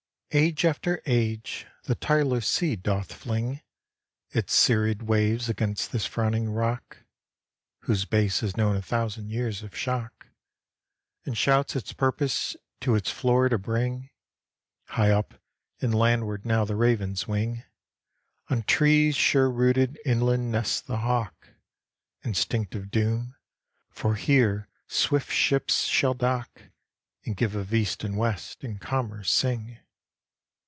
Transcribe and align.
Age 0.33 0.63
after 0.63 1.01
age 1.05 1.67
the 1.83 1.95
tireless 1.95 2.47
sea 2.47 2.77
doth 2.77 3.11
fling 3.11 3.59
Its 4.29 4.53
serried 4.53 5.01
waves 5.01 5.49
against 5.49 5.91
this 5.91 6.05
frowning 6.05 6.49
rock, 6.51 6.99
(Whose 7.79 8.05
base 8.05 8.39
has 8.39 8.55
known 8.55 8.77
a 8.77 8.81
thousand 8.81 9.29
years 9.29 9.61
of 9.61 9.75
shock,) 9.75 10.27
And 11.25 11.37
shouts 11.37 11.75
its 11.75 11.91
purpose 11.91 12.55
to 12.79 12.95
its 12.95 13.11
floor 13.11 13.49
to 13.49 13.57
bring. 13.57 14.09
High 14.85 15.09
up 15.11 15.33
and 15.81 15.93
landward 15.93 16.45
now 16.45 16.63
the 16.63 16.77
ravens 16.77 17.27
wing, 17.27 17.63
On 18.49 18.63
trees 18.63 19.17
sure 19.17 19.51
rooted 19.51 19.99
inland 20.05 20.49
nests 20.49 20.79
the 20.79 20.99
hawk; 20.99 21.49
Instinct 22.23 22.73
of 22.73 22.89
doom! 22.89 23.35
for 23.89 24.15
here 24.15 24.69
swift 24.87 25.33
ships 25.33 25.87
shall 25.87 26.13
dock, 26.13 26.69
And 27.25 27.35
give 27.35 27.53
of 27.53 27.73
east 27.73 28.05
and 28.05 28.17
west, 28.17 28.63
and 28.63 28.79
commerce 28.79 29.29
sing. 29.29 29.79